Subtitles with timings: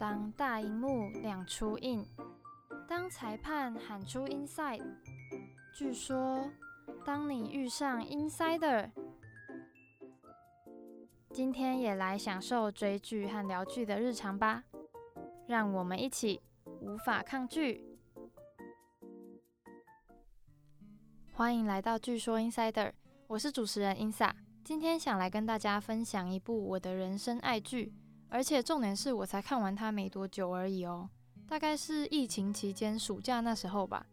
[0.00, 2.02] 当大荧幕亮出印，
[2.88, 4.82] 当裁判喊出 inside，
[5.74, 6.50] 据说
[7.04, 8.90] 当你遇上 insider，
[11.34, 14.64] 今天也来享受追剧和聊剧的日常吧。
[15.46, 16.40] 让我们一起
[16.80, 17.84] 无法抗拒。
[21.34, 22.90] 欢迎来到据说 insider，
[23.26, 24.32] 我是主持人 insa，
[24.64, 27.92] 今天想来跟大家分享一部我的人生爱剧。
[28.30, 31.10] 而且重点是我才看完它没多久而已哦，
[31.46, 34.06] 大概是疫情期间暑假那时候吧。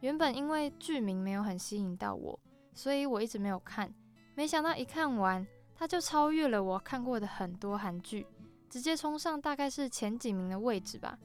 [0.00, 2.38] 原本因为剧名没有很吸引到我，
[2.74, 3.92] 所以我一直没有看。
[4.34, 8.26] 没想到一看完，它就超越了我看过的很多韩剧，
[8.68, 11.18] 直接冲上大概是前几名的位置吧。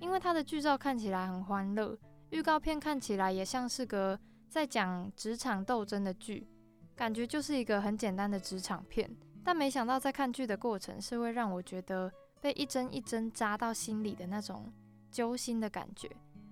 [0.00, 1.96] 因为它的剧照看起来很欢乐，
[2.30, 6.46] 预告片看起来也像是个在讲职场斗争的剧，
[6.94, 9.10] 感觉就是一个很简单的职场片。
[9.44, 14.72] 但没想到，在看剧的过程是会让我觉得被一针一针扎到心里的那种
[15.10, 16.10] 揪心的感觉，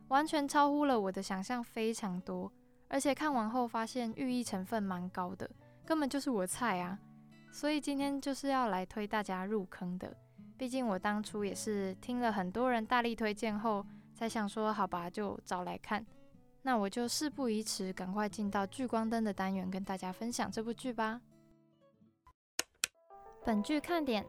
[0.08, 2.52] 完全超乎了我的想象，非常多。
[2.88, 5.50] 而且看完后发现寓意成分蛮高的，
[5.86, 6.98] 根本就是我菜啊！
[7.50, 10.14] 所以今天就是要来推大家入坑的。
[10.58, 13.84] 毕竟我当初也是听了很多人大力推荐后，
[14.14, 16.04] 才想说好吧，就找来看。
[16.60, 21.20] 那我就事不宜迟，赶快进到聚光灯的单元，跟大家分享这部剧吧。
[23.44, 24.24] 本剧看点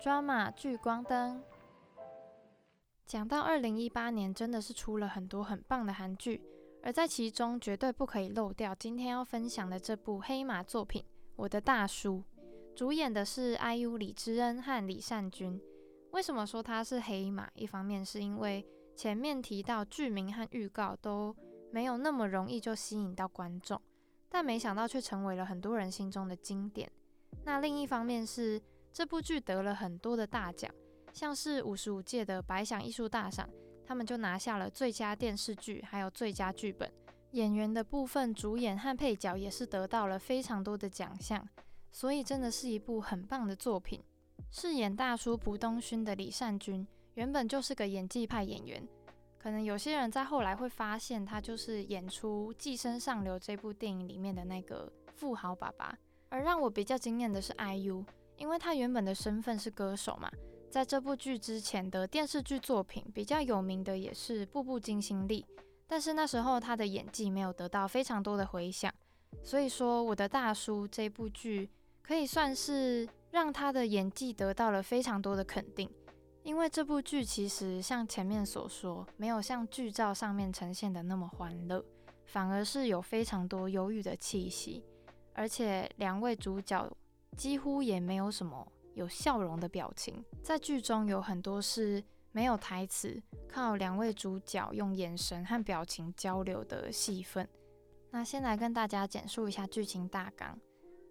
[0.00, 1.42] ：drama 聚光灯。
[3.04, 6.42] 讲到二零一八年，真的是出了很多很棒的韩剧，
[6.82, 11.02] 而在其中绝对不可以漏掉今天要分享的这部黑马作品
[11.36, 12.24] 《我的大叔》。
[12.74, 15.60] 主演的是 IU 李知恩和李善均。
[16.12, 17.50] 为什么说他是黑马？
[17.54, 21.36] 一方面是因为前面提到剧名和预告都
[21.70, 23.78] 没有那么容易就吸引到观众，
[24.30, 26.90] 但没想到却成为了很多人心中的经典。
[27.44, 28.60] 那另一方面是
[28.92, 30.70] 这部剧得了很多的大奖，
[31.12, 33.48] 像是五十五届的百想艺术大赏，
[33.84, 36.90] 他们就拿下了最佳电视剧，还有最佳剧本。
[37.32, 41.46] 演员的部分，主演和配角也是得到了非常多的奖项，
[41.92, 44.02] 所以真的是一部很棒的作品。
[44.50, 48.88] 饰演大叔朴东勋的李善均，原本就是个演技派演员，
[49.38, 55.96] 可能有些人在后来会发现他就是演出《寄生上流》这部电影里面的那个富豪爸爸。
[56.28, 58.04] 而让我比较惊艳的是 IU，
[58.36, 60.30] 因为他原本的身份是歌手嘛，
[60.70, 65.46] 在这部剧之前的电视剧作品比较有名的也是《步步惊心丽》，
[65.86, 68.92] 但是那时候他的演技没有得到非常多的回响，
[69.42, 71.70] 所以说我的大叔这部剧
[72.02, 75.88] 可以算是让他的演技得到了非常多的肯定，
[76.42, 81.84] 因为这部剧其实像前面所说，没有像剧照上面呈现的那么欢乐，
[82.24, 84.82] 反而是有非常多忧郁的气息。
[85.36, 86.90] 而且两位主角
[87.36, 92.02] 几乎也没有什么有笑容的表情，在剧中有很多是
[92.32, 97.46] 没有台词，靠两位主角用眼神和表情交流的戏份。
[98.10, 100.58] 那先来跟大家简述一下剧情大纲。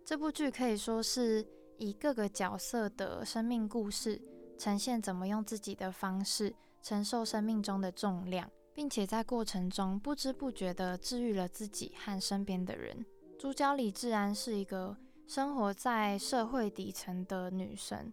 [0.04, 1.46] 这部剧可以说是
[1.78, 4.20] 以各个角色的生命故事，
[4.58, 13.06] 呈现怎么用自己的方式承受生命中的重量，并且在过程中不知不觉地治愈了自己和身边的人。
[13.46, 14.98] 主角李智安是一个
[15.28, 18.12] 生活在社会底层的女生，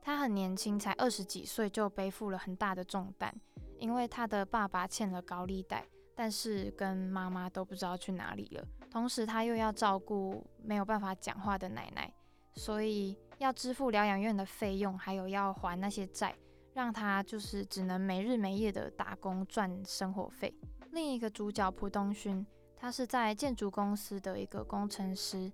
[0.00, 3.30] 她很年轻，才二十几岁就背负了很大的重担，
[3.78, 8.66] 因为她的爸爸欠了高利贷，但是跟妈妈都不知道去哪里了。
[8.90, 12.10] 同时，她又要照顾没有办法讲话的奶奶，
[12.54, 16.34] 所以要支付疗养院的费用，还有要还那些债，
[16.72, 20.54] 让她就是只能没日没夜的打工赚生活费。
[20.92, 22.46] 另一个主角朴东勋。
[22.80, 25.52] 他是在建筑公司的一个工程师，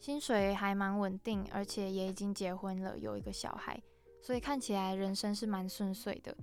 [0.00, 3.78] 薪水还蛮稳定，而且也已经结婚了，有一个小孩，
[4.22, 6.34] 所以看起来人生是蛮顺遂的。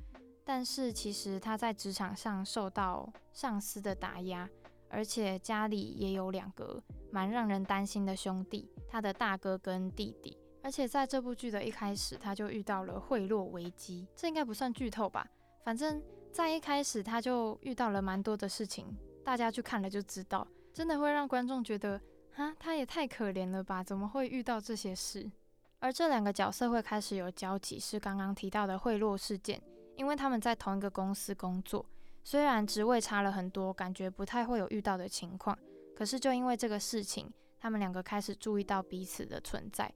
[0.46, 4.47] 但是其实他在职场上受到上司的打压，
[4.88, 6.80] 而且家里也有两个
[7.12, 10.38] 蛮让人担心的兄弟，他的大哥跟弟弟。
[10.62, 15.28] 而且在这部剧的一开始，他就遇到了贿赂危机，这应该不算剧透吧？
[15.63, 16.00] 反正，
[16.31, 18.86] 在一开始他就遇到了蛮多的事情。
[19.24, 22.00] 大家去看了就知道，真的会让观众觉得，
[22.34, 23.84] 哈，他也太可怜了吧？
[23.84, 25.31] 怎么会遇到这些事？
[25.80, 29.62] 而这两个角色会开始有交集，是刚刚提到的贿赂事件，
[29.96, 31.86] 因为他们在同一个公司工作，
[32.24, 35.58] 虽然职位差了很多，感觉不太会有遇到的情况，
[35.96, 39.92] 可是就因为这个事情，他们两个开始注意到彼此的存在。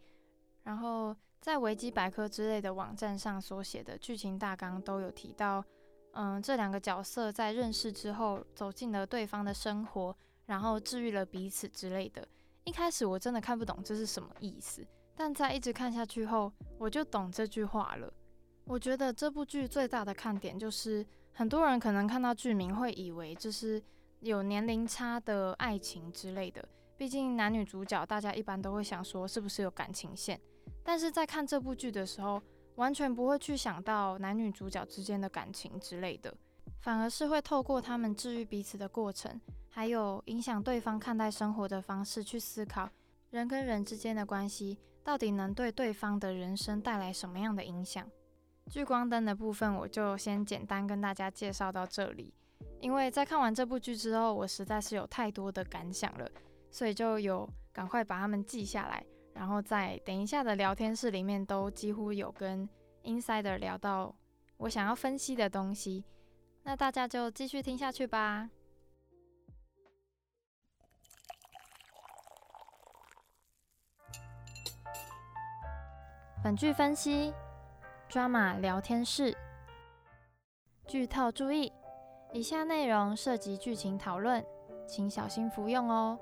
[0.64, 5.64] 然后在维基百科之类的网站上所写的剧情大纲都有提到。
[6.20, 10.18] 嗯，这两个角色在认识之后，走进了对方的生活，
[10.48, 12.28] 然后治愈了彼此之类的。
[12.64, 14.84] 一开始我真的看不懂这是什么意思，
[15.16, 18.12] 但在一直看下去后，我就懂这句话了。
[18.66, 23.80] 我觉得这部剧最大的看点就是，很多人可能看到剧名会以为这是
[24.22, 26.68] 有年龄差的爱情之类的。
[26.98, 30.42] 毕竟男女主角，大家一般都会想说是不是有感情线。
[30.84, 32.42] 但是在看这部剧的时候，
[32.78, 36.34] 完全不会去想到男女主角之间的感情之类的，
[36.80, 39.40] 反而是会透过他们治愈彼此的过程，
[39.70, 42.90] 还有影响对方看待生活的方式去思考，
[43.32, 48.08] 人跟人之间的关系到底能对对方的人生带来什么样的影响。
[48.70, 52.34] 聚光灯的部分，我就先简单跟大家介绍到这里，
[52.80, 56.30] 因为在看完这部剧之后，我实在是有太多的感想了，
[56.70, 59.04] 所以就有赶快把它们记下来，
[59.38, 62.68] 然后在等一下的聊天室里面都几乎有跟
[63.04, 64.16] Insider 聊到
[64.58, 66.04] 我想要分析的东西，
[66.64, 68.50] 那大家就继续听下去吧。
[76.44, 77.34] 本剧分析。
[78.10, 79.36] 抓马聊天室，
[80.88, 81.74] 剧透注意：
[82.32, 84.42] 以下内容涉及剧情讨论，
[84.88, 86.18] 请小心服用哦。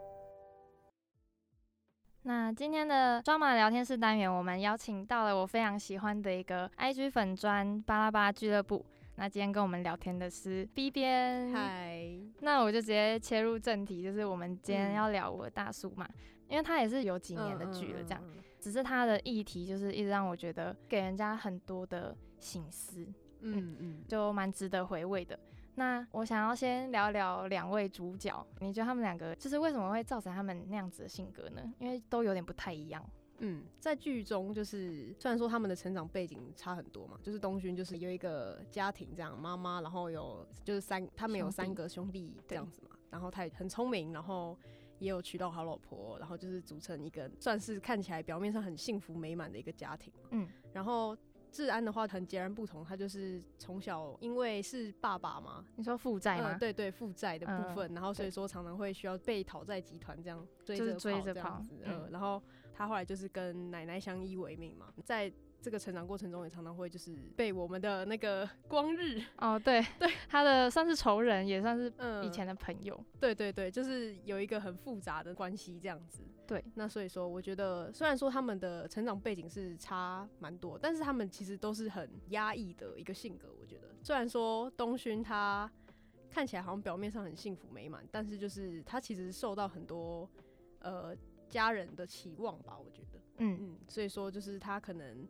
[2.28, 8.84] 那今天的抓马聊天室单元，我们邀请到了我非常喜欢的一个 IG 粉砖巴拉巴俱乐部。
[9.18, 12.04] 那今天跟我们聊天的是 B 边，嗨。
[12.40, 16.10] 那我就直接切入正题，就是我们今天要聊我的大叔嘛，
[16.48, 18.24] 因为他也是有几年的剧了，这样。
[18.60, 23.06] 只是他的议题就是一直让我觉得给人家很多的醒思，
[23.42, 25.38] 嗯嗯，就蛮值得回味的。
[25.76, 31.62] 那我想要先聊聊两位主角，你觉得他们两个就是为什么会造成他们那样子的性格呢？
[31.80, 33.06] 因为都有点不太一样。
[33.40, 44.58] 嗯，在剧中就是虽然说他们的成长背景差很多嘛，就是东勋就是有一个家庭这样，妈妈，然后有就是三他们有三个兄弟这样子嘛，然后他也很聪明，然后。
[44.98, 50.12] 也有娶到好老婆，然后就是组成一个算是看起来表面上很幸福美满的一个家庭。
[50.30, 51.16] 嗯，然后
[51.56, 56.58] 治安的话很截然不同，他就是从小因为是爸爸嘛，你说负债吗？
[56.60, 62.44] 对对，负债的部分，然后所以说常常会需要被讨债集团这样追着追着跑，嗯，然后
[62.74, 65.32] 他后来就是跟奶奶相依为命嘛，在。
[65.66, 71.92] 这个成长过程中也常常会就是被我们的那个光日哦，对 对，他的算是仇人，也算是
[72.24, 76.22] 以前的朋友，对对对，就是有一个很复杂的关系这样子。
[76.46, 83.48] 对，那所以说，我觉得虽然说他们的成长背景是差蛮多，但是他们其实都是很压抑的一个性格。
[83.60, 85.68] 我觉得，虽然说东勋他
[86.30, 90.30] 看起来好像表面上很幸福美满，但是就是他其实受到很多
[90.82, 91.18] 呃
[91.50, 92.78] 家人的期望吧。
[92.78, 95.28] 我觉得，嗯嗯，所以说就是他可能。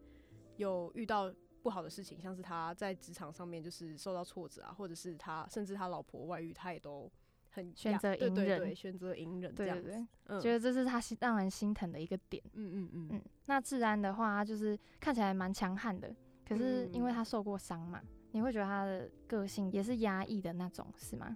[0.58, 7.12] 有遇到不好的事情，像是他在职场上面就是受到挫折啊，或者是他甚至他老婆外遇，他也都
[7.50, 10.06] 很选择隐忍，对选择隐忍这样子。
[10.26, 12.44] 嗯，觉得这是他心让人心疼的一个点。
[12.54, 13.22] 嗯嗯嗯嗯。
[13.46, 16.16] 那自然的话，就是看起来蛮强悍的，
[16.48, 21.36] 可是因为他受过伤嘛，你会觉得他的个性也是压抑的那种，是吗？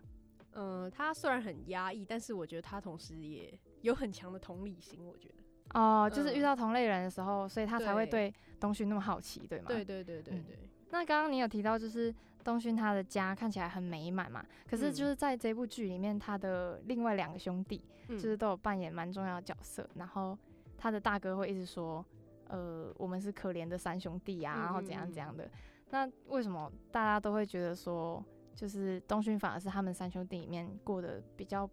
[0.52, 5.36] 嗯，他虽然很压抑，但是我觉得他同时也有很强的同理心，我觉得。
[5.74, 9.66] 哦，就是遇到同类人的时候，所以他才会对东勋那么好奇，对吗？
[9.68, 10.58] 对对对对对。
[10.90, 12.14] 那刚刚你有提到，就是
[12.44, 20.36] 东勋他的家看起来很美满嘛，可是就是在这部剧里面，他的另外两个兄弟就是都有扮演蛮重要的角色，然后
[20.78, 22.04] 他的大哥会一直说，
[22.48, 25.48] 呃，我们是可怜的三兄弟啊，然后怎样怎样的。
[25.92, 28.24] 那为什么大家都会觉得说，
[28.56, 31.70] 就是东勋反而是他们三兄弟里面过得比较？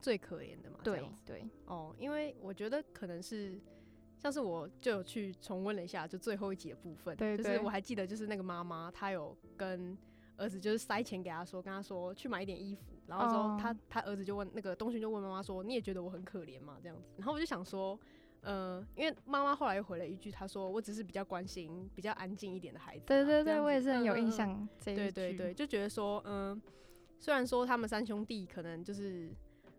[0.00, 1.44] 最可怜的嘛，对对。
[1.66, 3.58] 哦，因为我觉得可能是
[4.18, 9.96] 像是我就有去重温了一下，就最后一集的部分，对，就是我还记得，就是那个妈妈她有跟
[10.36, 16.78] 儿子就是塞钱给他说，跟他说去买一点衣服，然后之后他他儿子就问那个东勋就问妈妈说，你也觉得我很可怜吗？
[16.82, 17.98] 这样子，然后我就想说，
[18.42, 26.60] 呃，因为妈妈后来又回了一句，她说我只是比较关心比较安静一点的孩子，对对对，我也是很有印象，对对对，就觉得说，嗯，
[27.18, 29.30] 虽然说他们三兄弟可能就是。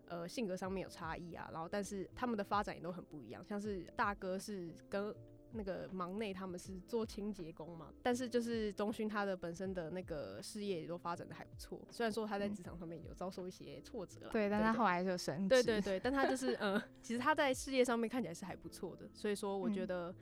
[0.08, 3.44] 呃，性格上面有差异啊，然后但是他们的发展也都很不一样。
[3.44, 5.14] 像是大哥是跟
[5.52, 11.80] 那个忙内他们是做清洁工嘛，但是就是东勋他的本身的那个事业也都发展的还不错。
[11.90, 15.48] 虽然说他在职场上面有遭受一些挫折，对，但他后来就升职。
[15.48, 19.08] 对对对， 但他就是嗯，其实他在事业上面看起来是还不错的。
[19.14, 20.14] 所以说，我觉得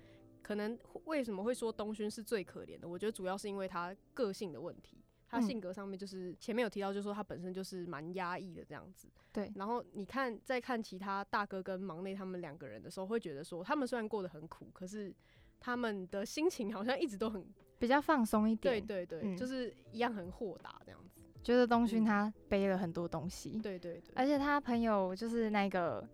[0.43, 2.88] 可能为什么会说东勋是最可怜的？
[2.88, 5.02] 我觉得主要是因为他个性的问题。
[5.28, 9.09] 他性格上面就是前面有提到，就是说他本身就是蛮压抑的这样子。
[9.33, 9.52] 对。
[9.56, 15.14] 然后你看，再看其他大哥跟忙内他们两个人的时候，会觉得说，他们虽然过得很苦，可是
[15.59, 17.45] 他们的心情好像一直都很
[17.78, 18.87] 比较放松一点。
[18.87, 21.23] 对对对，就是一样很豁达这样子。
[21.42, 23.59] 觉得东勋他背了很多东西。
[23.62, 24.12] 对对对。
[24.14, 26.09] 而且他朋友就是那个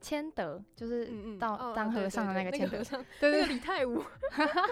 [0.00, 2.78] 谦德，就是到哦当和尚的那个谦德
[3.20, 4.02] 对对李泰武，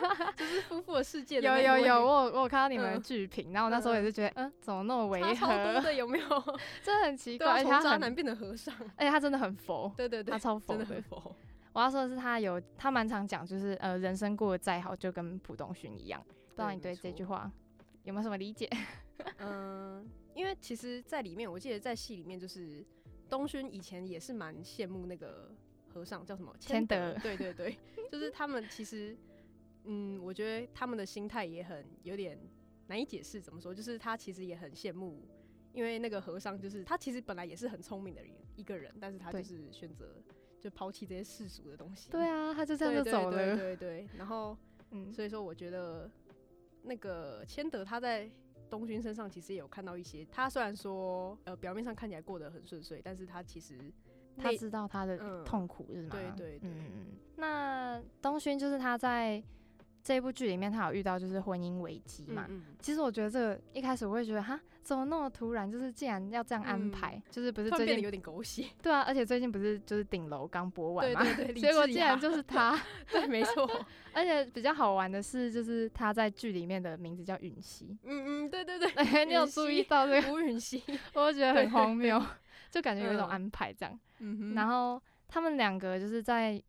[0.36, 6.28] 就是夫妇的世界的有有有，我有我有看到你们的嗯剧评，然后我那时候也是觉得，嗯，怎么那么违差超的有没有？
[6.82, 11.02] 真的很奇怪，从而且他很，渣男变得和尚，而且他真的很佛，对对对他，超佛的真的很。
[11.02, 11.34] 佛。
[11.72, 16.24] 我要说的是，他有他蛮常讲，就是呃，人生过得再好，就跟普东勋一样。
[16.28, 17.50] 不知道你对这句话
[18.04, 18.66] 有没有什么理解？
[19.40, 22.82] 嗯，因为其实，在里面，我记得在戏里面，就是
[23.28, 25.50] 东勋以前也是蛮羡慕那个
[25.88, 27.20] 和尚，叫什么千德德。
[27.20, 27.78] 对对对，
[28.10, 29.16] 就是他们其实，
[29.84, 32.38] 嗯，我觉得他们的心态也很有点
[32.86, 33.40] 难以解释。
[33.40, 33.74] 怎么说？
[33.74, 35.26] 就是他其实也很羡慕，
[35.72, 40.22] 因为那个和尚就是他其实本来也是很聪明的人一个人，但是他就是选择
[40.60, 42.10] 就抛弃这些世俗的东西。
[42.10, 43.56] 对啊，他就这样对对就走对了。
[43.56, 44.56] 对对，然后
[44.90, 46.10] 嗯，所以说，我觉得
[46.82, 48.30] 那个千德他在
[48.70, 53.92] 东勋身上其实也有看到一些，他虽然说呃表面上看起来过得很顺遂，但是他其实
[54.36, 56.10] 他知道他的嗯痛苦是吗？
[56.10, 57.06] 对对嗯。
[57.36, 59.42] 那东勋就是他在
[60.06, 62.46] 这部剧里面，他有遇到就是婚姻危机嘛。
[62.48, 65.68] 嗯其实我觉得这个一开始我会觉得哈，怎么那么突然？
[65.68, 68.66] 就是竟然要这样安嗯排，就是不嗯，是最近有点狗血。
[68.80, 69.00] 对啊？
[69.02, 72.80] 而且最近不是就是顶楼刚播完嘛，对对对， 结果竟然就是他。
[73.10, 73.68] 对，没错。
[74.12, 77.98] 而且比较好玩的是，就是他在剧里面的名字叫允熙。
[78.04, 80.32] 嗯嗯，对对对，哎，你有注意到这个？
[80.32, 80.80] 吴允熙。
[81.14, 82.24] 我就觉得很荒谬，
[82.70, 83.98] 就感觉有一种嗯安排这样。
[84.20, 86.62] 嗯哼，然后他们两个就是在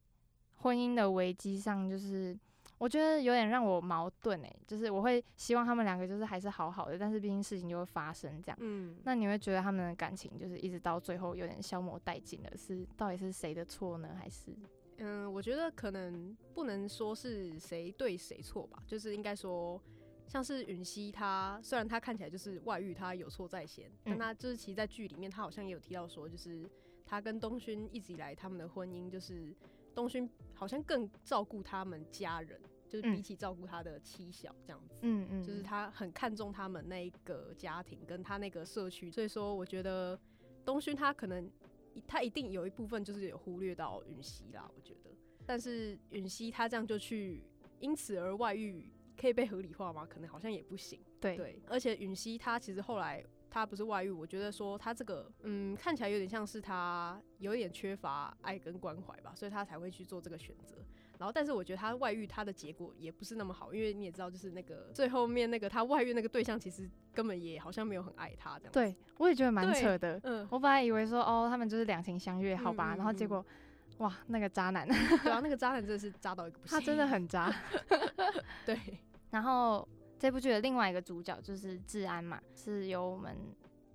[0.56, 2.36] 婚姻的危机上，就是
[2.78, 8.58] 我觉得有点让我矛盾诶、就是我会希望他们两个就是还是好好的，但是毕竟事情就会发生这样。
[8.62, 14.16] 嗯，那你会觉得他们的感情就是一直到最后有点消磨殆尽了，是到底是谁的错呢？
[14.20, 14.56] 还是
[14.98, 19.80] 嗯，我觉得可能不能说是谁对谁错吧，就是应该说，
[20.28, 26.68] 像是允熙，她虽然她看起来就是外遇，她有错在先，但嗯她就是其实在剧里面，她好像也有提到说，就是
[27.06, 29.56] 她跟东勋一直以来他们的婚姻，就是
[29.98, 34.96] 东勋好像更照顾他们家人，就是比嗯起照顾他的妻小这样子。
[35.02, 40.20] 嗯嗯，就是他很看重他们那一个家庭跟他那个社区，所以说我觉得
[40.64, 41.50] 东勋他可能
[42.06, 45.10] 他一定有一部分就是有忽略到允熙啦，我觉得，
[45.48, 47.42] 但是允熙他这样就去
[47.80, 50.06] 因此而外遇，可以被合理化吗？
[50.08, 51.02] 可能好像也不行。
[51.20, 60.76] 对对，而且允熙他其实后来她不是外遇，我觉得说他这个嗯看起来有点像是他有一点缺乏爱跟关怀吧，所以他才会去做这个选择。
[61.18, 70.20] 然后，但是我觉得他外遇，他的结果也不是那么好，因为你也知道，就是那个最后面那个他外遇那个对象，其实根本也好像没有很爱他这样。，对我也觉得蛮扯的。
[70.24, 73.44] 嗯，我本来以为说哦，他们就是两情相悦，好吧，嗯嗯嗯然后结果
[73.98, 76.78] 哇，那个渣男对啊，那个渣男真的是渣到一个不行。
[76.78, 77.52] 他真的很渣。
[78.64, 78.80] 对，
[79.32, 79.88] 然后
[80.20, 83.36] 这部剧的另外一个主角就是治安嘛，是由我们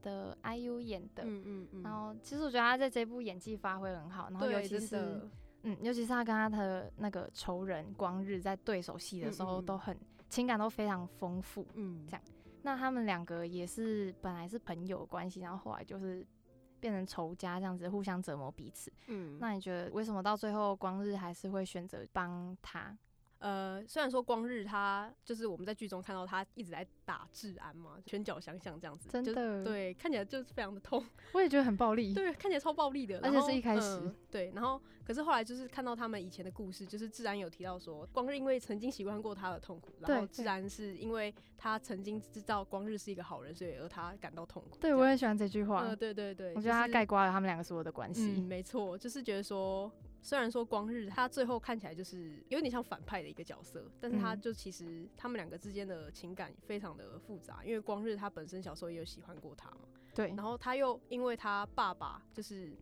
[0.03, 1.25] 的 IU 演的。
[1.25, 1.83] 嗯嗯嗯。
[1.83, 5.21] 然后其实我觉得他在这部演技发挥很好，然后尤，其是，
[5.63, 9.99] 嗯，尤其是他跟他的那个仇人光日在对手戏的时候，嗯嗯嗯都很
[10.29, 11.67] 情感都非常丰富。
[11.75, 12.23] 嗯，这样
[12.63, 16.25] 那他们两个也是本来是朋友关系，然后后来就是
[16.79, 18.93] 变成仇家这样子，互相折磨彼此。
[19.09, 22.97] 嗯，那你觉得为什么到最后光日还是会选择帮他？
[23.43, 32.15] 呃，虽然说光日他就是我们在剧中看到他一直在打治安嘛，拳脚相向这样子，真的，，对，看起来就是非常的痛， 我也觉得很暴力。
[32.15, 44.79] 对，看起来超暴力的，而且是一开始嗯对，然后可是后来就是看到他们以前的故事，就是治安有提到说，光日因为曾经习惯过他的痛苦，然后对治安是因为他曾经知道光日是一个好人，所以而他感到痛苦。
[44.79, 45.83] 对，我很喜欢这句话。
[45.83, 48.35] 呃，对对对，我觉得他就是概括了他们两个所有的关系。
[48.37, 49.91] 嗯，没错，就是觉得说，
[50.23, 62.73] 虽然说光日他最后看起来就是有点像反派的一个角色，但是他嗯就其实他们两个之间的情感非常的复杂，因为光日他本身小时候也有喜欢过他嘛，对然后他又因为他爸爸就是。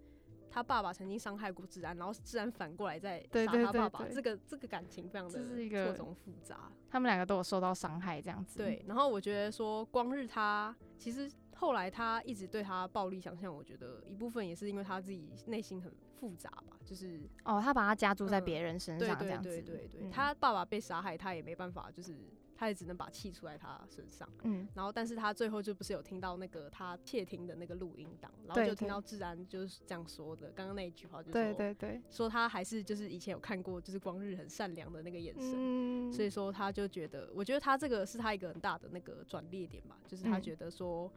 [0.52, 5.38] 他爸爸曾经伤害过自然，然后自然反过来再杀他爸爸，对这个这个感情非常的
[5.86, 6.72] 错综复杂。
[6.90, 8.58] 他们两个都有受到伤害，这样子。
[8.58, 11.30] 对，然后我觉得说光日他其实
[11.60, 19.50] 后来他一直对他暴力想象，我觉得一部分也是因为他自己内心很复杂吧，就是哦，他把他加注在嗯别人身上这样子。
[19.50, 22.14] 对对对，嗯他爸爸被杀害，他也没办法，就是
[22.56, 24.26] 他也只能把气出在他身上。
[24.44, 30.50] 嗯，然后，但是他最后就不是有听到那个他窃听的那个录音档，然后就听到自然就是这样说的。
[30.52, 35.52] 刚刚那一句话就是对说，对对，说他还是就是以前有看过，就是光日很善良的那个眼神。
[35.56, 41.10] 嗯，所以说，他就觉得，我觉得他这个是他一个很大的那个转捩点吧，就是他嗯觉得说，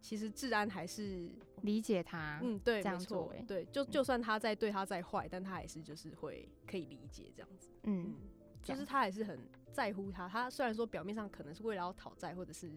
[0.00, 1.28] 其实治安还是，
[1.62, 2.40] 理解他。
[2.42, 7.68] 嗯，对，这样没错，对，就就算他在对他再坏，但他还是就是会可以理解这样子。
[7.84, 8.14] 嗯嗯，
[8.62, 9.38] 就是他还是很
[9.72, 10.28] 在乎他。
[10.28, 12.70] 他虽然说表面上可能是为了要讨债，或者是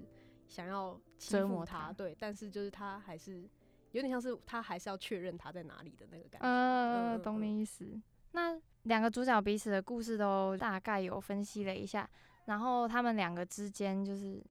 [0.48, 3.48] 想要折磨他他，对，但是就是他还是
[3.92, 6.48] 有点像是他还是要确认他在哪里的那个感觉。
[6.48, 7.86] 呃，嗯懂你意思。
[8.32, 12.10] 那两个主角彼此的故事都大概有分析了一下，
[12.46, 14.44] 然后他们两个之间就是，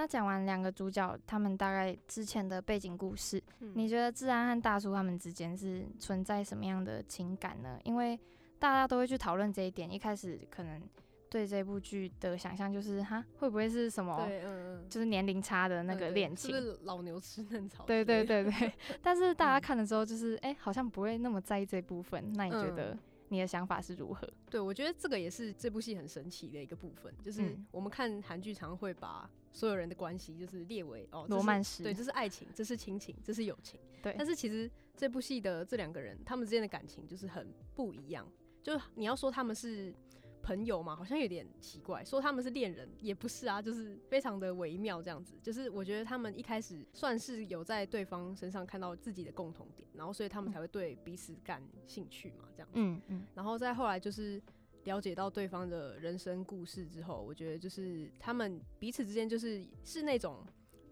[0.00, 7.78] 那讲完两个主角他们大概之前的背景故事，嗯你觉得治安和大叔他们之间是存在什么样的情感呢？
[7.84, 8.18] 因为
[8.58, 10.80] 大家都会去讨论这一点，一开始可能
[11.28, 16.56] 对这部剧的想象就是，哈，会不会是什么，对，嗯嗯，就是年龄差的那个恋情？
[16.84, 17.84] 老牛吃嫩草？
[17.84, 22.32] 对对，对对， 但是大家嗯看了之后，就是哎、诶好像不会那么在意这部分。
[22.32, 22.98] 那你觉嗯得
[23.30, 24.28] 你的想法是如何？
[24.50, 33.80] 对我觉得这个也是这部戏很神奇的一个部分，就是嗯我们看韩剧常会把所有人的关系就是列为哦罗曼史对，这是爱情，这是亲情，这是友情。
[34.02, 38.26] 对但是其实这部戏的这两个人，他们之间的感情就是很不一样。
[38.62, 39.94] 就是你要说他们是
[40.42, 45.38] 朋友嘛，好像有点奇怪；说他们是恋人也不是啊，就是非常的微妙这样子。
[45.42, 52.72] 就是我觉得他们一开始算是有在对方身上看到自己的共同点，然后所以他们嗯才会对彼此感兴趣嘛，这样子。
[52.74, 54.42] 嗯嗯然后再后来就是
[54.84, 60.44] 了解到对方的人生故事之后，我觉得就是他们彼此之间就是是那种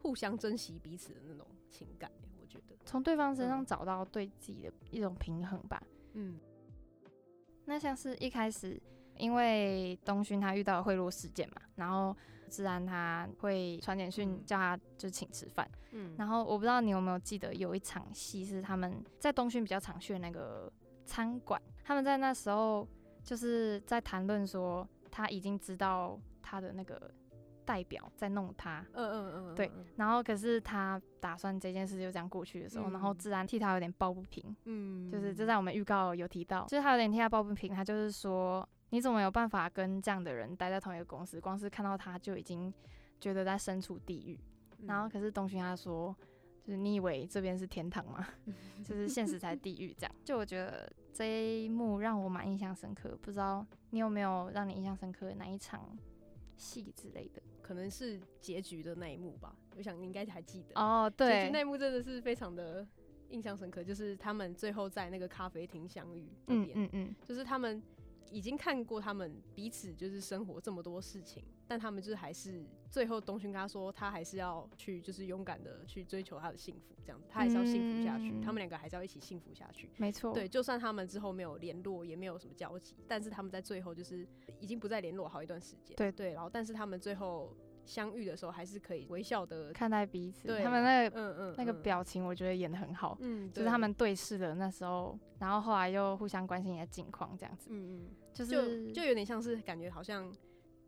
[0.03, 5.83] 互相珍惜彼此的那种情感，我觉得，从对方身上嗯找到对自己的一种平衡吧。
[6.13, 6.39] 嗯
[7.65, 8.81] 那像是一开始，
[9.19, 12.17] 因为东勋他遇到了贿赂事件嘛，然后
[12.49, 14.45] 自然他会传简讯嗯。
[14.45, 16.15] 叫他就请吃饭，嗯。
[16.19, 20.73] 然后我不知道你有没有记得有一场戏是他们在东勋比较常去的那个
[21.05, 22.87] 餐馆，他们在那时候
[23.23, 27.11] 就是在谈论说他已经知道他的那个
[27.65, 33.17] 代表在弄他，嗯嗯嗯，对然后可是他打算这件事就这样过去的时候，然后嗯。
[33.19, 42.73] 自然替他有点抱不平，嗯，就是就在我们预告有提到，就是他有点替他抱不平，他就是说你怎么有办法跟这样的人待在同一个公司，光是看到他就已经
[43.21, 44.39] 觉得在身处地狱。
[44.81, 46.15] 嗯然后可是东勋他说，
[46.63, 48.25] 就是你以为这边是天堂吗？
[48.85, 50.15] 就是现实才地狱这样。
[50.25, 51.25] 就我觉得这
[51.65, 55.99] 一幕让我蛮印象深刻，不知道你有没有让你印象深刻的哪一场
[56.57, 57.43] 戏之类的？
[57.61, 60.81] 可能是结局的那一幕吧，我想你应该还记得。
[60.81, 62.87] 哦，对结对局，那一幕真的是非常的
[63.31, 67.83] 印象深刻，就是他们最后在那个咖啡厅相遇那嗯，嗯嗯，就是他们
[68.31, 79.91] 已经看过他们彼此就是生活这么多事情，但他们就是还是最后东勋跟他说，他还是要去就是勇敢的去追求他的幸福，这样子，他还是要幸福下去，嗯他们两个还是要一起幸福下去。
[79.97, 84.27] 没错，对，就算他们之后没有联络，也没有什么交集，但是他们在最后就是
[84.61, 85.97] 已经不再联络好一段时间。
[85.97, 87.55] 对对，然后但是他们最后
[87.89, 93.17] 相遇的时候，还是可以微笑的，看待彼此，对他们那个嗯嗯，那个嗯，表情，我觉得演的很好。
[93.21, 98.11] 嗯，就是他们对视的那时候，然后后来又互相关心一下近况，这样子，嗯嗯。
[98.35, 100.33] 就就是就有点像是感觉好像，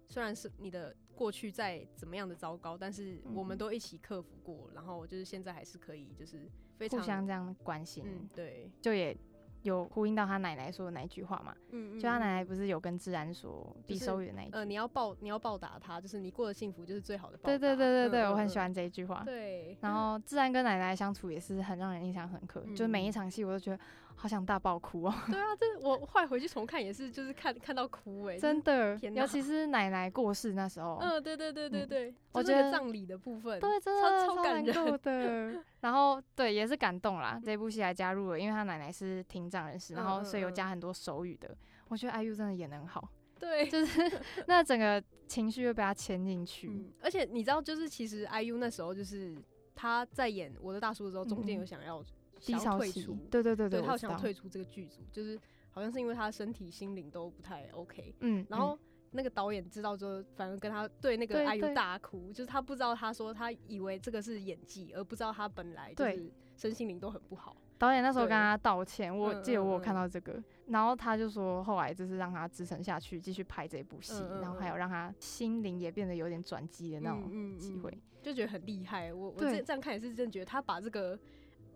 [0.07, 9.17] 虽然是你的过去再怎么样的糟糕，但是我们嗯都一起克服过，然后就是现在还是可以就是非常互相这样关心，嗯对，就也
[9.63, 11.53] 有呼应到他奶奶说的那一句话嘛。
[11.73, 17.49] 嗯就他奶奶不是有跟自然说比就是手语的那一句，呃你要报你要报答他，就是你过得幸福就是最好的报答。
[17.49, 18.61] 对对对对对，嗯我很喜。
[18.61, 19.23] 欢这一句话。
[19.25, 23.81] 对，然后自然跟奶奶相处也是很让人印象深刻，就是每一嗯场戏我都觉得
[24.21, 35.65] 好想大爆哭哦，对啊，这我后来回去重看也是，就是看看到哭哎、真的，尤其是奶奶过世那时候，嗯，对对对对嗯对，我觉得葬礼的部分，对，真超的超感人难过的。
[35.81, 37.41] 然后对，也是感动啦。
[37.43, 41.57] 这部戏还加入了，因为他奶奶是听障人士，然后所以有嗯加很多手语的。
[41.89, 43.09] 我觉得 IU 真的演得很好，
[43.41, 46.69] 对，就是 那整个情绪又被他牵进去。
[46.69, 49.35] 嗯，而且你知道，就是其实 IU 那时候就是
[49.75, 52.05] 他在演《我的大叔》的时候，中间有嗯想要
[52.41, 55.39] 低潮期退出，，对对对对他有我知道想退出这个剧组，就是
[55.71, 58.79] 好像是因为他身体心灵都不太 OK，嗯，然后
[59.13, 67.57] 那个导演知道之后，反而跟他对那个对 IU 大哭，就是他不知道他说他以为这个是演技，而不知道他本来就是身心灵都很不好。
[67.79, 77.99] 导演那时候跟他道歉，我嗯记得我有看到这个，然后他就说后来就是让他支撑下去，继续拍这部戏，然后还有让他心灵也变得有点转机的那种嗯机会。
[78.23, 79.15] 就觉得很厉害。
[79.15, 81.19] 我我这这样看也是真的觉得他把这个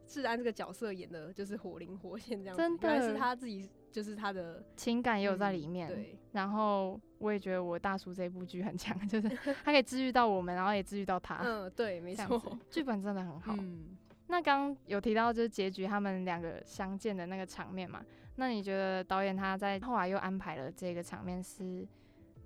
[0.06, 9.28] 治安这个角色演的就是活灵活现这样子，真原来是他自己就是他的情感也有在嗯里面，对，然后我也觉得我大叔这部剧很强， 就是
[9.64, 13.54] 他可以治愈到我们，然后也治愈到他，嗯，对，没错剧本真的很好。
[13.58, 13.96] 嗯。
[14.26, 18.02] 那刚刚有提到就是结局他们两个相见的那个场面嘛，
[18.36, 21.86] 那你觉得导演他在后来又安排了这个场面是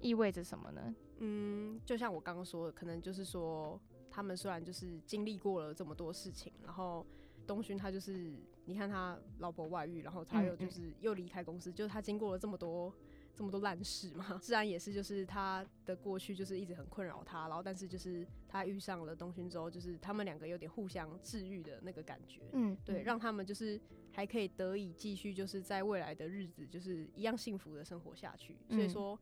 [0.01, 0.95] 意味着什么呢？
[1.19, 7.07] 嗯，就像我刚刚说的，可能就是说，他们虽然就是经历过了这么多事情，然后
[7.49, 8.31] 东勋他就是，
[8.67, 12.95] 你看他老婆外遇，然后他嗯又就是又离开公司，就是他经过了这么多
[13.35, 14.37] 这么多烂事嘛。
[14.43, 23.81] 自然也是，就是他的过去就是一直很困扰他，然后但是就是他遇上了东勋之后，就是他们两个有点互相治愈的那个感觉，嗯，对，让他们就是
[24.13, 28.59] 还可以得以继续就是在未来的日子就是一样幸福的生活下去。
[28.69, 29.19] 所以嗯说，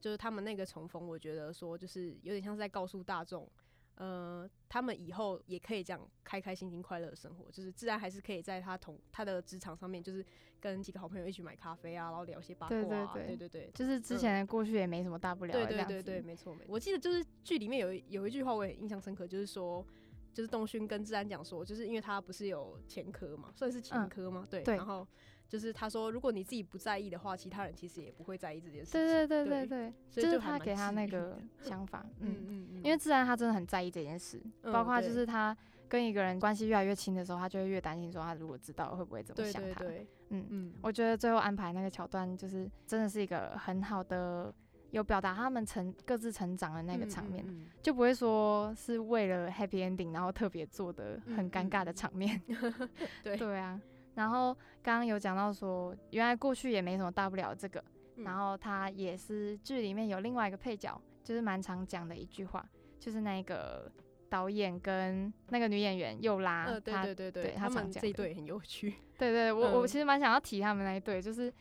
[0.00, 3.48] 就是他们那个重逢，我觉得说就是有点像是在告诉大众。
[3.98, 10.24] 呃，他们以后也可以这样开开心心、快乐的生活，就是自然还是可以在他同他的职场上面，就是
[10.60, 15.94] 跟几个好朋友一起买咖啡啊，然后聊一些八卦、啊，对对对对对对就是之前的过去也没什么大不了的对这样子。
[15.94, 16.72] 对对对，没错没错。
[16.72, 19.84] 我记得就是剧里面有一有一句话我也印象深刻，就是说，
[20.32, 24.62] 就是东勋跟治安讲说，就是因为他不是有前科嘛，算是前嗯科嘛，对。
[24.62, 25.04] 对然后
[25.48, 29.00] 就是他说，如果你自己不在意的话，其他人其实也不会在意这件事情。
[29.00, 35.56] 对对对对对就是他给他那个 想法，嗯嗯，嗯嗯，因为自然他真的很在意这件事，嗯包括就是他
[35.88, 39.80] 跟一个人关系越来越亲的时候，他就会越担心说他如果知道会不会怎么想他。
[39.80, 39.88] 对。
[39.88, 44.52] 对，嗯，嗯，我觉得最后安排那个桥段，就是真的是一个很好的，
[44.90, 47.66] 有表达他们成各自成长的那个场面，嗯。
[47.82, 51.94] 就不会说是为了 happy ending 然后特别做的很嗯尴尬的嗯。
[51.94, 52.38] 场面。
[53.24, 53.34] 对。
[53.38, 53.80] 对啊，
[54.18, 54.52] 然后
[54.82, 57.82] 刚刚有讲到说，原来过去也没什么大不了的这个，
[58.16, 63.88] 嗯然后他也是剧里面有另外一个配角，就是蛮常讲的一句话，就是那个
[64.28, 68.92] 导演跟那个女演员又拉呃，对他对对对他常讲的这一对很有趣。
[69.16, 71.52] 对对，我、我嗯其实蛮想要提他们那一对，就是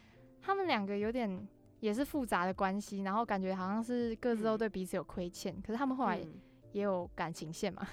[0.41, 1.47] 他们两个有点
[1.79, 6.41] 也是复杂的关系，然后感觉好像是各自都嗯对彼此有亏欠，可是他们后来嗯
[6.71, 7.87] 也有感情线嘛。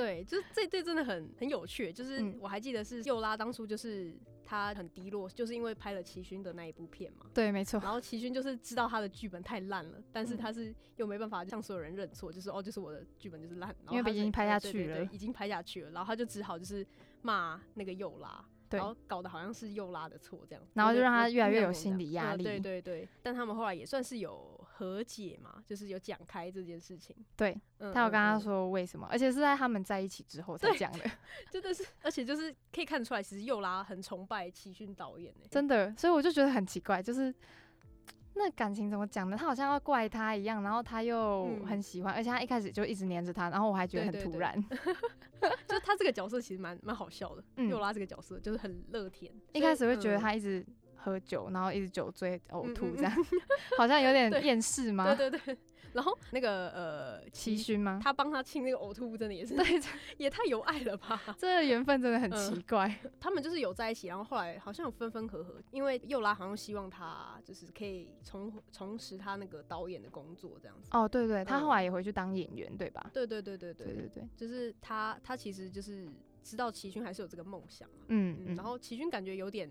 [0.00, 2.38] 对，就是这对真的很很有趣，就是嗯。
[2.40, 7.26] 我还记得是佑拉当初就是他很低落，就是因为拍了齐勋的那一部片嘛。
[7.34, 7.78] 对，没错。
[7.80, 10.38] 然后齐勋就是知道他的剧本太烂了，但是嗯。
[10.38, 16.86] 他是又没办法向所有人认错，就是哦，就是我的剧本就是烂，因为他就已经拍下去了对已经拍下去了，然后他就只好就是
[17.22, 24.49] 骂那个佑拉，然后搞得好像是佑拉的错这样，然后就让他越来越有心理压力对对对，但他们后来也算是有
[24.80, 27.14] 和解嘛，就是有讲开这件事情。
[27.36, 31.04] 对，嗯他有跟他说为什么，而且是在他们在一起之后才讲的，
[31.52, 35.94] 真的是，而且就是可以看得出来，其实佑拉很崇拜奇勋导演真的。
[35.96, 37.32] 所以我就觉得很奇怪，就是
[38.34, 39.36] 那感情怎么讲呢？
[39.36, 44.58] 他好像要怪他一样，然后他又嗯很喜欢，而且他一开始就一直黏着他，然后我还觉得很突然。
[45.66, 49.32] 就他这个角色其实蛮蛮好笑的，嗯佑拉这个角色就是很乐天。
[49.52, 50.64] 一开始会觉得嗯他一直
[51.02, 53.12] 喝酒然后一直酒醉呕吐这样
[53.76, 55.14] 好像有点 厌世吗？
[55.14, 55.56] 对对对。
[55.92, 57.98] 然后那个呃齐勋吗？
[58.00, 59.66] 他帮他清那个呕吐物真的也是对
[60.18, 62.96] 也太有爱了吧 这缘分真的很奇怪。
[63.18, 73.10] 他们就是有在一起然后后来好像有分分合合因为又拉好像希望他就是可以重重拾他那个导演的工作这样子哦对对他后来也回去当演员对吧？
[73.12, 76.08] 对对对对对对就是他他其实就是
[76.44, 79.68] 知道齐勋还是有这个梦想嗯然后齐勋感觉有点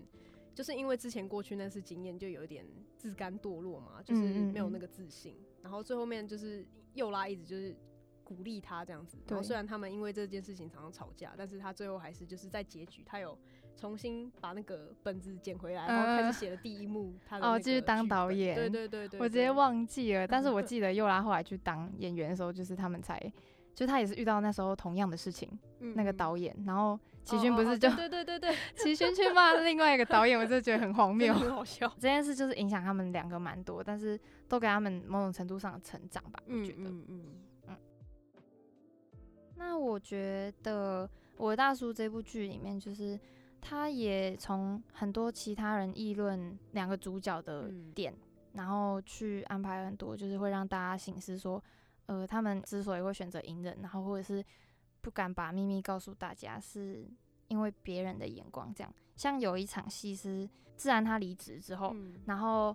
[0.60, 2.66] 就是因为之前过去那次经验，就有一点
[2.98, 4.20] 自甘堕落嘛，就是
[4.52, 5.34] 没有那个自信。
[5.62, 7.74] 然后最后面就是佑拉一直就是
[8.22, 9.16] 鼓励他这样子。
[9.26, 13.38] 然后对虽然他们因为这件事情常常吵架，但是他最后还是就是在结局，他有
[13.74, 19.50] 重新把那个本子捡回来，然后开嗯始写了第一幕他的哦那个继续当导演对对对对，我直接。
[19.50, 23.18] 忘记了，但是我 记得佑拉后来去当演员的时候，就是他们才，
[23.74, 25.48] 就他也是遇到那时候同样的事情，
[25.94, 31.32] 那个嗯导演，然后齐勋不是就对对对对对， 齐勋去骂另外一个导演，我真的觉得很荒 谬。
[31.34, 31.86] 很好笑。
[31.96, 36.90] 这件事就是影响他们两个蛮多，但是都给他们某种程度上的成长吧，我嗯觉得。
[36.90, 37.76] 嗯嗯，
[39.56, 41.06] 那我觉得
[41.36, 43.18] 《我的大叔》这部剧里面，就是
[43.60, 48.14] 他也从很多其他人议论两个主角的嗯点，
[48.54, 51.62] 然后去安排很多，就是会让大家醒思说，
[52.06, 54.42] 呃，他们之所以会选择隐忍，然后或者是
[55.00, 57.08] 不敢把秘密告诉大家，是
[57.48, 58.92] 因为别人的眼光这样。
[59.16, 62.74] 像有一场戏是，自然他离职之后，嗯然后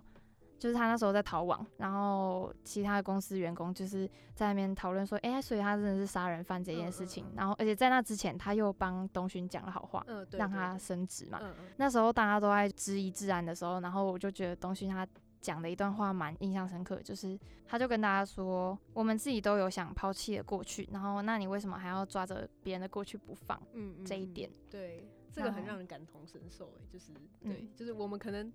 [0.58, 7.24] 就是他那时候在逃亡，然后其他的公司员工就是在那边讨论说，哎、所以他真的是杀人犯这件事情。
[7.24, 11.40] 嗯嗯嗯然后而且在那之前，他又帮东勋讲了好话，让他升职嘛。
[11.76, 15.06] 那时候大家都在质疑自然的时候，然后我就觉得东勋他
[15.46, 23.56] 讲的一段话蛮印象深刻，就是他就跟大家说，我们自己都有想抛弃的过去，然后那你为什么还要抓着别人的过去不放？
[23.72, 28.52] 嗯，嗯这一点，对，这个很让人感同身受哎，就是嗯对，就是我们可能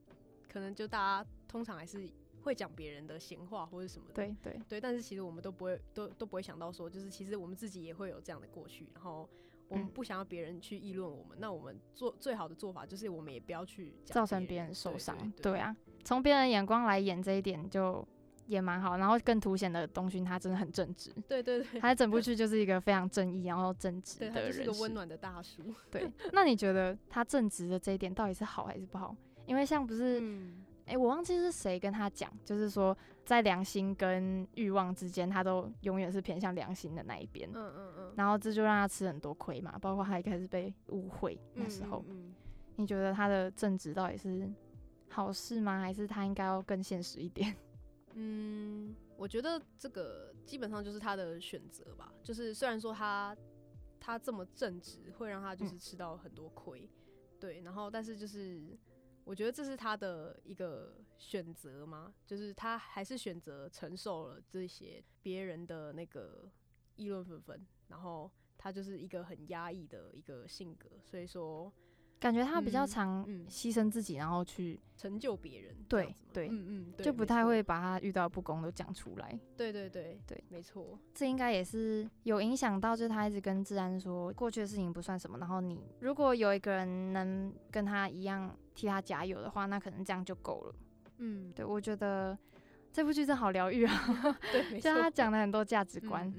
[0.51, 2.09] 可能就大家通常还是
[2.41, 9.29] 会讲别人的闲话或者什么的，对对对，但是其实我们都不会都都不会想到说，就是其实我们自己也会有这样的过去，然后
[9.69, 15.17] 我们嗯不想要别人去议论我们，那我们做最好的做法就是我们也不要去讲造成别别人受伤。
[15.37, 18.05] 对对啊，从别人眼光来演这一点就
[18.47, 25.63] 也蛮好，然后更凸显了东勋他真的很正直，对对对，他整部剧就是一个非常正义然后正直他就是个温暖的大叔。
[25.89, 29.15] 对，那你觉得他正直的这一点到底是好还是不好？
[29.45, 37.49] 因为像不是，嗯，哎、我忘记是谁跟他讲，就是说在良心跟欲望之间，他都永远是偏向良心的那一边。
[37.53, 42.33] 嗯嗯嗯，然后这就让他吃很多亏嘛，包括他一开始被误会那时候，嗯嗯
[42.75, 44.49] 你觉得他的正直到底是
[45.11, 45.81] 好事吗？
[45.81, 47.55] 还是他应该要更现实一点？
[48.15, 52.11] 嗯，我觉得这个基本上就是他的选择吧。
[52.23, 53.35] 就是虽然说他
[53.99, 56.89] 他这么正直，会让他就是嗯吃到很多亏，
[57.39, 58.77] 对，然后但是就是
[59.23, 66.49] 我觉得这是他的一个选择嘛，就是他还是选择承受了这些别人的那个
[66.95, 71.71] 议论纷纷，然后他就是一个很压抑的一个性格，所以说
[72.21, 79.37] 感觉他比较嗯常嗯牺牲自己，然后去成就别人这对对嗯嗯，就不太会把他遇到的不公都讲出来。
[79.57, 90.75] 对对对对，没错，这应该也是有影响到，就是他一直跟治安说过去的事情不算什么，然后你如果有一个人能跟他一样替他加油的话，那可能这样就够了。
[91.17, 92.37] 嗯，对我觉得
[92.93, 96.31] 这部剧真好疗愈啊， 对， 就他讲了很多价值观，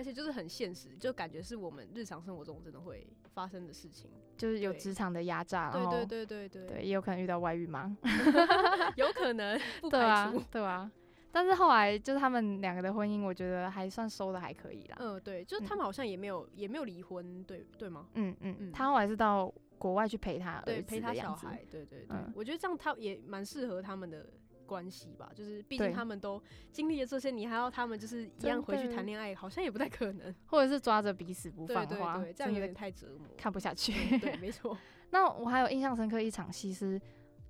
[0.00, 4.10] 而且就是很现实，就感觉是我们日常生活中真的会发生的事情。
[4.38, 7.94] 就是有职场的压榨，对对对对对，对也有可能遇到外遇吗，
[8.96, 10.34] 有可能不排对啊。
[10.50, 10.90] 对啊。
[11.30, 14.96] 但是后来就是他们两个的婚姻，我觉得还算收的还可以啦。
[15.00, 18.08] 嗯，对，就是他们好像也没有也没有离婚，对对吗？
[18.14, 24.26] 嗯嗯，嗯他后来是到国外去陪他儿对，子陪他小孩，对对对，嗯我觉得这样他也蛮适合他们的
[24.70, 30.32] 关系吧，就是毕竟他们都经历了这些，你还要他们就是一样回去谈恋爱，好像也不太可能。
[30.46, 33.26] 或者是抓着彼此不放的话，对，这样有点太折磨。
[33.36, 33.92] 看不下去。
[34.18, 34.78] 对，没 错。
[35.10, 37.00] 那我还有印象深刻一场戏是，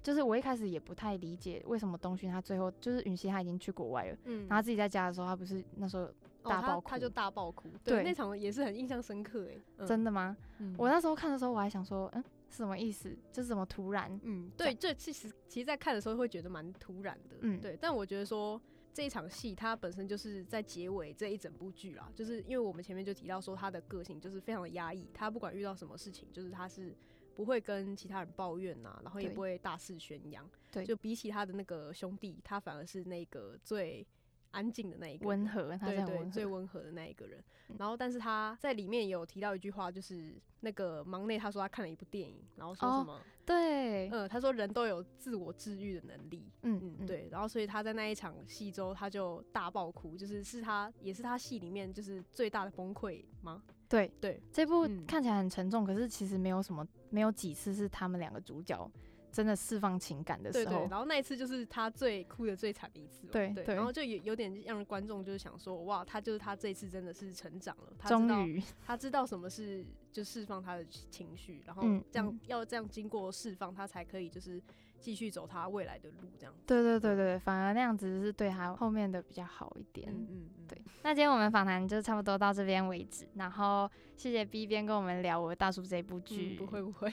[0.03, 7.69] 就是我一开始也不太理解为什么东勋他最后就是允熙他已经去国外了，嗯，然后自己在家的时候，他不是那时候哦大爆哭他他就大爆哭。
[7.85, 9.61] 对对，那场也是很印象深刻哎。
[9.77, 10.35] 嗯真的吗？
[10.59, 13.17] 嗯我那时候看的时候，我还想说，嗯，是什么意思？
[13.33, 14.21] 就是怎么突然？
[14.25, 17.79] 嗯，对，这其实其实，在看的时候会觉得蛮突然的，嗯对。
[17.81, 18.61] 但我觉得说
[18.93, 26.95] 这一场戏，它本身就是在结尾这一整部剧啦，就是因为我们前面就提到说他的个性就是非常的压抑，他不管遇到什么事情，就是他是
[27.35, 34.07] 不会跟其他人抱怨呐、然后也不会大肆宣扬，对就比起他的那个兄弟，他反而是那个最
[34.51, 36.31] 安静的那一个，温和，他是对对，很温。
[36.31, 37.77] 最温和的那一个人嗯。
[37.79, 47.29] 然后，但是他在里面也有提到一句话，就是那个忙内他说他看了一部电影，然后说哦什么，对，嗯，他说人都有自我治愈的能力，嗯嗯，，对。
[47.31, 53.63] 然后，所以他在那一场戏中，他就大爆哭，就是是他也是他戏里面就是最大的崩溃吗？
[53.89, 58.89] 对对，这部嗯看起来很沉重，可是其实没有什么，没有几次是他们两个主角
[59.33, 60.73] 真的释放情感的对对。
[60.73, 60.87] 时候。
[60.91, 63.49] 然后那一次就是他最哭的最惨的一次嘛，对。
[63.51, 74.61] 对对然后就有有点让观众就是想说，哇，他就是他这一次真的是成长了，他知道终于， 他知道什么是就释放他的情绪，然后嗯这样、嗯要这样经过释放，他才可以就是
[74.99, 76.55] 继续走他未来的路，这样。
[76.67, 80.11] 对对对对，反而那样子是对他后面的比较好一点。
[80.13, 86.55] 嗯嗯嗯，对，那今天我们访谈就差不多到这边为止，然后谢谢 B 边跟我们聊我大叔这部剧。
[86.55, 87.13] 嗯，不会不会，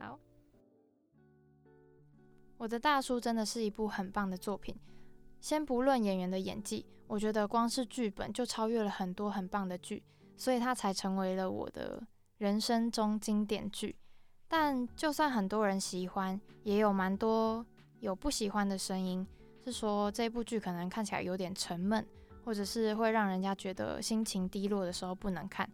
[0.00, 0.18] 好，
[2.58, 4.74] 我的大叔真的是一部很棒的作品。
[5.40, 10.02] 先不论演员的演技，我觉得光是剧本就超越了很多很棒的剧，
[10.36, 12.02] 所以它才成为了我的
[12.38, 13.96] 人生中经典剧。
[14.48, 17.64] 但就算很多人喜欢，也有蛮多
[18.00, 19.24] 有不喜欢的声音，
[19.64, 22.04] 是说这部剧可能看起来有点沉闷，
[22.44, 25.70] 或者是会让人家觉得心情低落的时候不能看。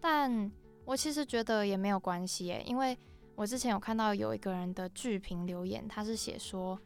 [0.00, 0.50] 但
[0.86, 2.96] 我其实觉得也没有关系耶，因为
[3.38, 6.76] 我之前有看到有一个人的剧评留言，他是写说，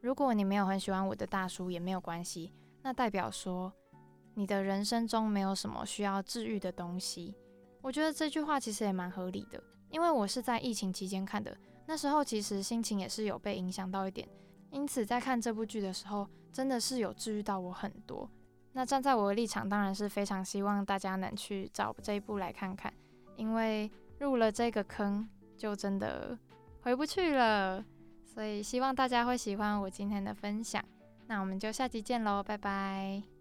[0.00, 3.72] 如果你没有很喜欢我的大叔也没有关系，那代表说
[4.34, 7.36] 你的人生中没有什么需要治愈的东西。
[7.80, 14.28] 我觉得这句话其实也蛮合理的，因为我是在疫情期间看的，那时候其实心情也是有被影响到一点，
[14.72, 18.28] 因此在看这部剧的时候，真的是有治愈到我很多。
[18.72, 22.92] 那站在我的立场，当然是非常希望大家能去找这一部来看看，
[23.36, 23.88] 因为
[24.18, 25.28] 入了这个坑，
[25.62, 26.36] 就真的
[26.80, 27.84] 回不去了。
[28.26, 30.82] 所以希望大家会喜欢我今天的分享。
[31.28, 33.31] 那我们就下期见喽，拜拜。